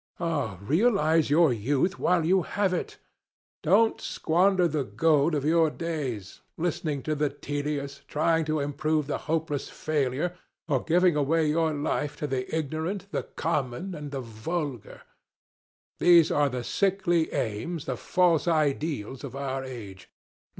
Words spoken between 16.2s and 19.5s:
are the sickly aims, the false ideals, of